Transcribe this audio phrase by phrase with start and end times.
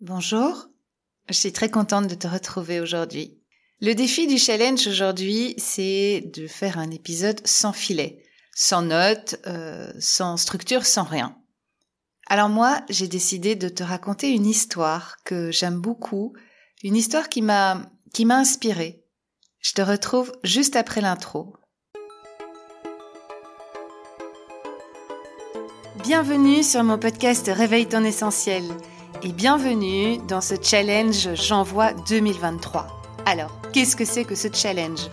[0.00, 0.68] Bonjour,
[1.28, 3.42] je suis très contente de te retrouver aujourd'hui.
[3.80, 8.22] Le défi du challenge aujourd'hui, c'est de faire un épisode sans filet,
[8.54, 11.36] sans notes, euh, sans structure, sans rien.
[12.28, 16.32] Alors moi, j'ai décidé de te raconter une histoire que j'aime beaucoup,
[16.84, 19.02] une histoire qui m'a qui m'a inspirée.
[19.58, 21.56] Je te retrouve juste après l'intro.
[26.04, 28.62] Bienvenue sur mon podcast Réveille ton essentiel
[29.22, 32.86] et bienvenue dans ce challenge J'envoie 2023.
[33.26, 35.08] Alors, qu'est-ce que c'est que ce challenge?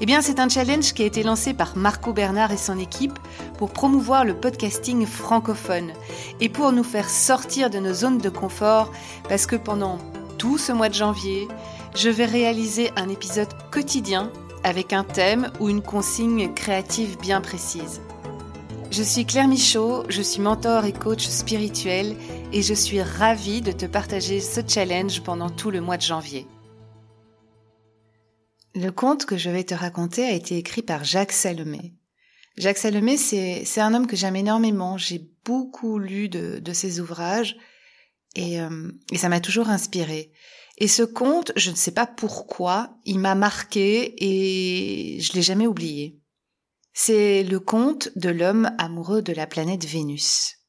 [0.00, 3.16] Eh bien, c'est un challenge qui a été lancé par Marco Bernard et son équipe
[3.58, 5.92] pour promouvoir le podcasting francophone
[6.40, 8.90] et pour nous faire sortir de nos zones de confort
[9.28, 9.98] parce que pendant
[10.36, 11.46] tout ce mois de janvier,
[11.94, 14.32] je vais réaliser un épisode quotidien
[14.64, 18.00] avec un thème ou une consigne créative bien précise.
[18.90, 22.16] Je suis Claire Michaud, je suis mentor et coach spirituel
[22.54, 26.46] et je suis ravie de te partager ce challenge pendant tout le mois de janvier.
[28.76, 31.94] Le conte que je vais te raconter a été écrit par Jacques Salomé.
[32.56, 34.96] Jacques Salomé, c'est un homme que j'aime énormément.
[34.96, 37.56] J'ai beaucoup lu de, ses ouvrages
[38.36, 40.30] et, euh, et ça m'a toujours inspiré.
[40.78, 45.66] Et ce conte, je ne sais pas pourquoi, il m'a marqué et je l'ai jamais
[45.66, 46.20] oublié.
[46.92, 50.63] C'est le conte de l'homme amoureux de la planète Vénus.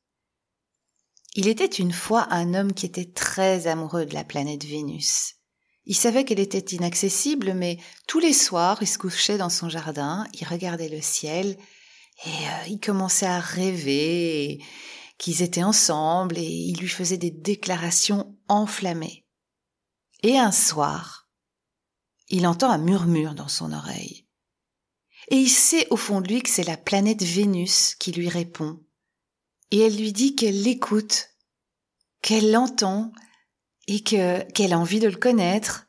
[1.37, 5.35] Il était une fois un homme qui était très amoureux de la planète Vénus.
[5.83, 10.25] Il savait qu'elle était inaccessible, mais tous les soirs, il se couchait dans son jardin,
[10.33, 11.57] il regardait le ciel,
[12.25, 14.63] et euh, il commençait à rêver
[15.17, 19.25] qu'ils étaient ensemble, et il lui faisait des déclarations enflammées.
[20.23, 21.27] Et un soir,
[22.29, 24.25] il entend un murmure dans son oreille.
[25.29, 28.79] Et il sait au fond de lui que c'est la planète Vénus qui lui répond.
[29.71, 31.29] Et elle lui dit qu'elle l'écoute,
[32.21, 33.11] qu'elle l'entend
[33.87, 35.87] et que qu'elle a envie de le connaître,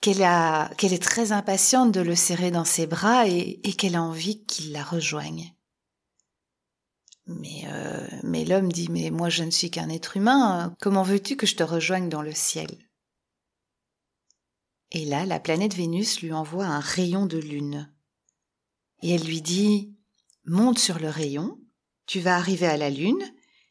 [0.00, 4.02] qu'elle a qu'elle est très impatiente de le serrer dans ses bras et, qu'elle a
[4.02, 5.54] envie qu'il la rejoigne.
[7.26, 11.36] Mais euh, mais l'homme dit mais moi je ne suis qu'un être humain, comment veux-tu
[11.36, 12.68] que je te rejoigne dans le ciel?
[14.90, 17.92] Et là la planète Vénus lui envoie un rayon de lune
[19.02, 19.94] et elle lui dit
[20.44, 21.61] Monte sur le rayon,
[22.06, 23.22] tu vas arriver à la Lune,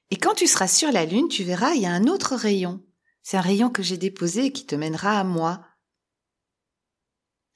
[0.10, 2.84] et quand tu seras sur la Lune, tu verras, il y a un autre rayon.
[3.24, 5.66] C'est un rayon que j'ai déposé et qui te mènera à moi.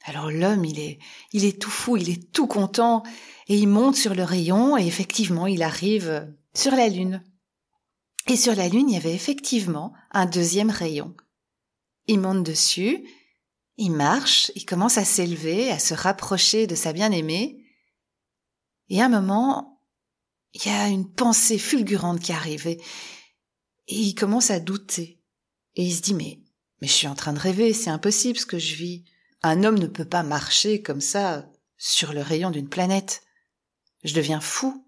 [0.06, 1.00] Alors l'homme, il est,
[1.34, 3.04] il est tout fou, il est tout content,
[3.48, 7.24] et il monte sur le rayon, et effectivement, il arrive sur la Lune.
[8.28, 11.16] Et sur la Lune, il y avait effectivement un deuxième rayon.
[12.08, 13.04] Il monte dessus,
[13.78, 17.66] il marche, il commence à s'élever, à se rapprocher de sa bien-aimée,
[18.90, 19.75] et à un moment,
[20.56, 22.82] il y a une pensée fulgurante qui arrive et,
[23.88, 25.22] il commence à douter.
[25.76, 26.40] Et il se dit, mais,
[26.82, 29.06] mais je suis en train de rêver, c'est impossible ce que je vis.
[29.44, 33.22] Un homme ne peut pas marcher comme ça sur le rayon d'une planète.
[34.04, 34.88] Je deviens fou.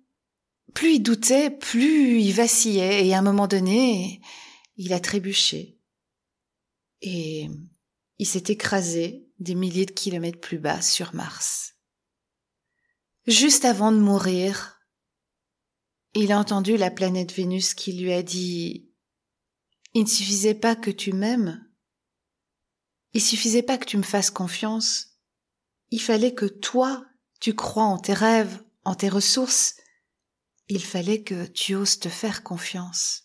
[0.73, 4.21] Plus il doutait, plus il vacillait, et à un moment donné,
[4.77, 5.77] il a trébuché.
[7.01, 7.49] Et
[8.17, 11.75] il s'est écrasé des milliers de kilomètres plus bas sur Mars.
[13.27, 14.76] Juste avant de mourir,
[16.13, 18.89] il a entendu la planète Vénus qui lui a dit
[19.93, 21.63] Il ne suffisait pas que tu m'aimes,
[23.13, 25.17] il suffisait pas que tu me fasses confiance,
[25.89, 27.05] il fallait que toi,
[27.39, 29.75] tu crois en tes rêves, en tes ressources,
[30.69, 33.23] il fallait que tu oses te faire confiance.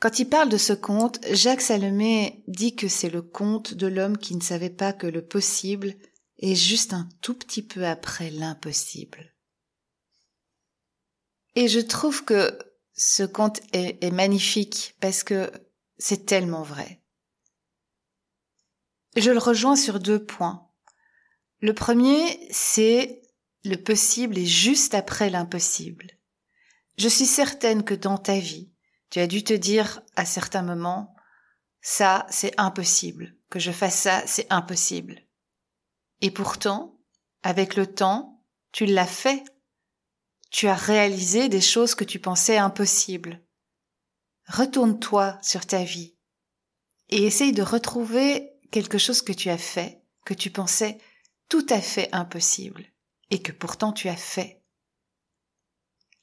[0.00, 4.18] Quand il parle de ce conte, Jacques Salomé dit que c'est le conte de l'homme
[4.18, 5.94] qui ne savait pas que le possible
[6.38, 9.33] et juste un tout petit peu après l'impossible.
[11.54, 12.58] Et je trouve que
[12.96, 15.50] ce conte est, magnifique parce que
[15.98, 17.00] c'est tellement vrai.
[19.16, 20.68] Je le rejoins sur deux points.
[21.60, 23.22] Le premier, c'est
[23.64, 26.10] le possible est juste après l'impossible.
[26.98, 28.70] Je suis certaine que dans ta vie,
[29.10, 31.14] tu as dû te dire à certains moments,
[31.80, 35.22] ça, c'est impossible, que je fasse ça, c'est impossible.
[36.20, 36.98] Et pourtant,
[37.42, 38.42] avec le temps,
[38.72, 39.44] tu l'as fait.
[40.54, 43.42] Tu as réalisé des choses que tu pensais impossibles.
[44.46, 46.14] Retourne-toi sur ta vie
[47.08, 50.98] et essaye de retrouver quelque chose que tu as fait, que tu pensais
[51.48, 52.84] tout à fait impossible
[53.30, 54.62] et que pourtant tu as fait.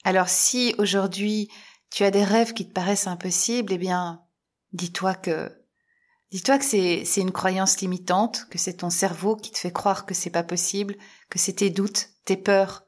[0.06, 1.50] Alors si aujourd'hui
[1.90, 4.24] tu as des rêves qui te paraissent impossibles, eh bien,
[4.72, 5.52] dis-toi que
[6.32, 10.14] Dis-toi que c'est, une croyance limitante, que c'est ton cerveau qui te fait croire que
[10.14, 10.96] c'est pas possible,
[11.30, 12.86] que c'est tes doutes, tes peurs.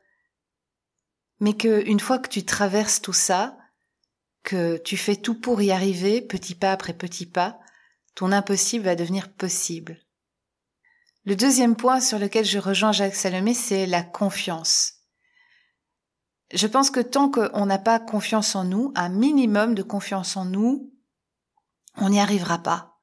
[1.44, 3.58] Mais que une fois que tu traverses tout ça,
[4.44, 7.60] que tu fais tout pour y arriver, petit pas après petit pas,
[8.16, 10.00] ton impossible va devenir possible.
[11.26, 14.94] Le deuxième point sur lequel je rejoins Jacques Salomé, c'est la confiance.
[16.54, 20.46] Je pense que tant qu'on n'a pas confiance en nous, un minimum de confiance en
[20.46, 20.94] nous,
[21.98, 23.02] on n'y arrivera pas.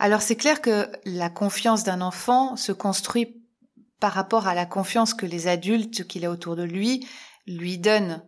[0.00, 3.44] Alors c'est clair que la confiance d'un enfant se construit
[4.00, 7.06] par rapport à la confiance que les adultes qu'il a autour de lui
[7.46, 8.22] lui donnent.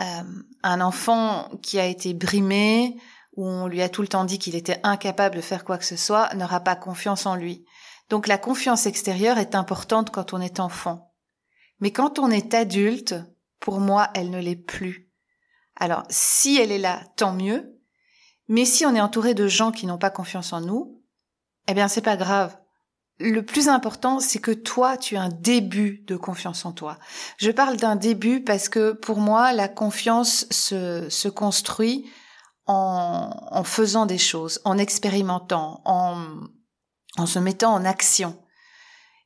[0.00, 0.22] Euh,
[0.62, 2.96] un enfant qui a été brimé,
[3.36, 5.84] où on lui a tout le temps dit qu'il était incapable de faire quoi que
[5.84, 7.64] ce soit, n'aura pas confiance en lui.
[8.08, 11.12] Donc la confiance extérieure est importante quand on est enfant.
[11.80, 13.14] Mais quand on est adulte,
[13.60, 15.10] pour moi, elle ne l'est plus.
[15.76, 17.78] Alors, si elle est là, tant mieux.
[18.48, 21.02] Mais si on est entouré de gens qui n'ont pas confiance en nous,
[21.68, 22.59] eh bien, c'est pas grave
[23.20, 26.98] le plus important, c'est que toi, tu as un début de confiance en toi.
[27.36, 32.10] Je parle d'un début parce que pour moi, la confiance se, se construit
[32.66, 36.24] en, en faisant des choses, en expérimentant, en,
[37.18, 38.42] en se mettant en action.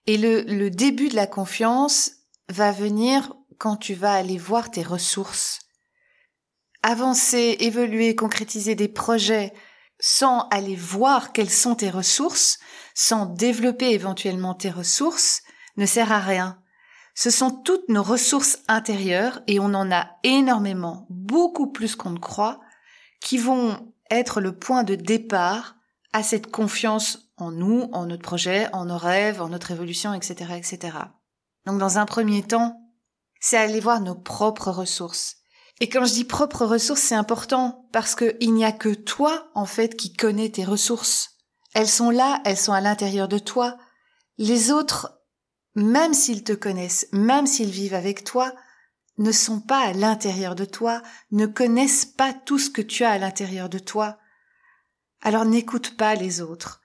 [0.06, 2.10] Et le, le début de la confiance
[2.48, 5.60] va venir quand tu vas aller voir tes ressources.
[6.82, 9.54] Avancer, évoluer, concrétiser des projets,
[10.00, 12.58] sans aller voir quelles sont tes ressources,
[12.94, 15.42] sans développer éventuellement tes ressources,
[15.76, 16.58] ne sert à rien.
[17.14, 22.18] Ce sont toutes nos ressources intérieures, et on en a énormément, beaucoup plus qu'on ne
[22.18, 22.60] croit,
[23.20, 25.76] qui vont être le point de départ
[26.12, 30.54] à cette confiance en nous, en notre projet, en nos rêves, en notre évolution, etc.,
[30.56, 30.98] etc.
[31.66, 32.80] Donc dans un premier temps,
[33.40, 35.36] c'est aller voir nos propres ressources.
[35.80, 39.66] Et quand je dis propres ressources, c'est important parce qu'il n'y a que toi, en
[39.66, 41.30] fait, qui connais tes ressources.
[41.74, 43.76] Elles sont là, elles sont à l'intérieur de toi.
[44.38, 45.20] Les autres,
[45.74, 48.52] même s'ils te connaissent, même s'ils vivent avec toi,
[49.18, 53.10] ne sont pas à l'intérieur de toi, ne connaissent pas tout ce que tu as
[53.10, 54.18] à l'intérieur de toi.
[55.22, 56.80] Alors n'écoute pas les autres.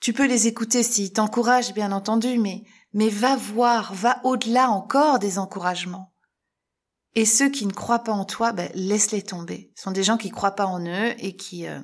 [0.00, 5.18] Tu peux les écouter s'ils t'encouragent, bien entendu, mais, mais va voir, va au-delà encore
[5.18, 6.12] des encouragements.
[7.14, 9.72] Et ceux qui ne croient pas en toi, ben, laisse-les tomber.
[9.74, 11.80] Ce sont des gens qui croient pas en eux et qui, euh,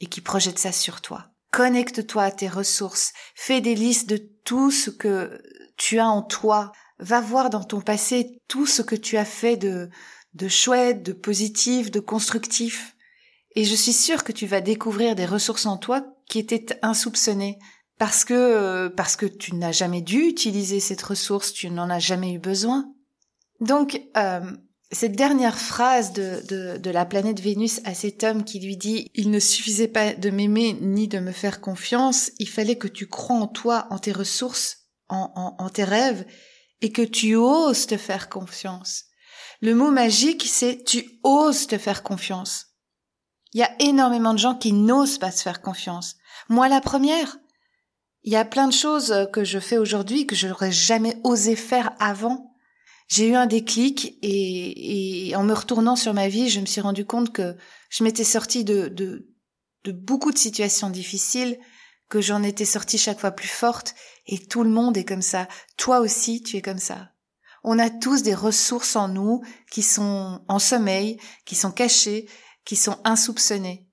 [0.00, 1.26] et qui projettent ça sur toi.
[1.50, 3.12] Connecte-toi à tes ressources.
[3.34, 5.42] Fais des listes de tout ce que
[5.76, 6.72] tu as en toi.
[6.98, 9.90] Va voir dans ton passé tout ce que tu as fait de,
[10.34, 12.96] de chouette, de positif, de constructif.
[13.56, 17.58] Et je suis sûre que tu vas découvrir des ressources en toi qui étaient insoupçonnées
[17.98, 21.98] parce que euh, parce que tu n'as jamais dû utiliser cette ressource, tu n'en as
[21.98, 22.94] jamais eu besoin.
[23.60, 24.40] Donc, euh,
[24.90, 29.02] cette dernière phrase de, de, de, la planète Vénus à cet homme qui lui dit⁇
[29.14, 33.06] Il ne suffisait pas de m'aimer ni de me faire confiance, il fallait que tu
[33.06, 36.24] crois en toi, en tes ressources, en, en, en tes rêves,
[36.80, 39.04] et que tu oses te faire confiance.
[39.60, 42.68] Le mot magique, c'est tu oses te faire confiance.
[43.52, 46.16] Il y a énormément de gens qui n'osent pas se faire confiance.
[46.48, 47.36] Moi, la première.
[48.22, 51.56] Il y a plein de choses que je fais aujourd'hui que je n'aurais jamais osé
[51.56, 52.49] faire avant
[53.10, 56.80] j'ai eu un déclic et, et, en me retournant sur ma vie, je me suis
[56.80, 57.56] rendu compte que
[57.90, 59.28] je m'étais sortie de, de,
[59.84, 61.58] de beaucoup de situations difficiles,
[62.08, 63.96] que j'en étais sortie chaque fois plus forte
[64.26, 65.48] et tout le monde est comme ça.
[65.76, 67.10] Toi aussi, tu es comme ça.
[67.64, 69.42] On a tous des ressources en nous
[69.72, 72.28] qui sont en sommeil, qui sont cachées,
[72.64, 73.88] qui sont insoupçonnées.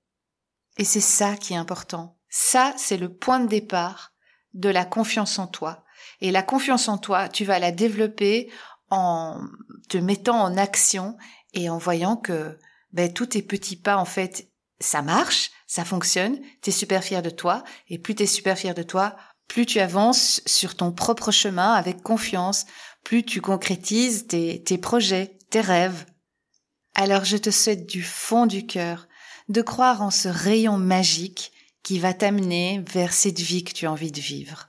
[0.76, 2.16] Et c'est ça qui est important.
[2.30, 4.12] Ça, c'est le point de départ
[4.54, 5.84] de la confiance en toi.
[6.20, 8.50] Et la confiance en toi, tu vas la développer
[8.90, 9.40] en
[9.88, 11.16] te mettant en action
[11.54, 12.58] et en voyant que
[12.92, 14.48] ben, tous tes petits pas, en fait,
[14.80, 18.56] ça marche, ça fonctionne, tu es super fier de toi, et plus tu es super
[18.56, 19.16] fier de toi,
[19.46, 22.66] plus tu avances sur ton propre chemin avec confiance,
[23.02, 26.06] plus tu concrétises tes, tes projets, tes rêves.
[26.94, 29.08] Alors je te souhaite du fond du cœur
[29.48, 31.52] de croire en ce rayon magique
[31.82, 34.68] qui va t'amener vers cette vie que tu as envie de vivre.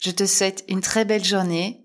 [0.00, 1.84] Je te souhaite une très belle journée